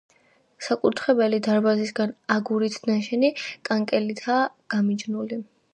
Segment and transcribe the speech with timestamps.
[0.67, 3.33] საკურთხეველი დარბაზისგან აგურით ნაშენი
[3.71, 4.45] კანკელითაა
[4.77, 5.43] გამიჯნული.